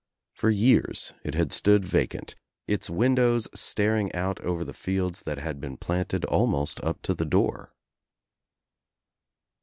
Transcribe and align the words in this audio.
For 0.33 0.49
years 0.49 1.13
ir 1.23 1.37
had 1.37 1.53
stood 1.53 1.85
vacant, 1.85 2.33
its 2.67 2.89
windows 2.89 3.47
staring 3.53 4.11
out 4.15 4.39
over 4.41 4.63
the 4.63 4.73
fields 4.73 5.21
that 5.21 5.37
had 5.37 5.61
been 5.61 5.77
planted 5.77 6.25
almost 6.25 6.83
up 6.83 7.03
to 7.03 7.13
the 7.13 7.23
door. 7.23 7.71